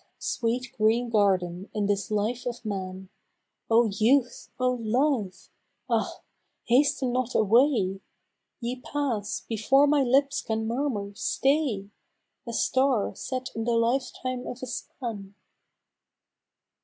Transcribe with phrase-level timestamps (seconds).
[0.17, 3.09] sweet green garden in this life of man!
[3.69, 4.49] Oh Youth!
[4.59, 5.49] Oh Love!
[5.87, 6.21] Ah!
[6.63, 7.99] hasten not away;
[8.59, 11.91] Ye pass before my lips can murmur" Stay!''
[12.49, 15.35] A star, set in the life time of a span!
[15.35, 15.35] 10.